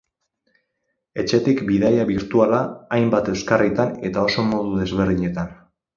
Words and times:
Etxetik 1.23 1.61
bidaia 1.67 2.07
birtuala, 2.11 2.61
hainbat 2.97 3.29
euskarritan 3.35 3.95
eta 4.11 4.25
oso 4.31 4.47
modu 4.55 4.73
desberdinetan. 4.83 5.55